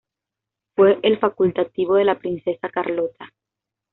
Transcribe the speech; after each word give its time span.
Fue 0.75 0.97
el 1.03 1.19
facultativo 1.19 1.93
de 1.93 2.05
la 2.05 2.17
princesa 2.17 2.69
Carlota. 2.69 3.29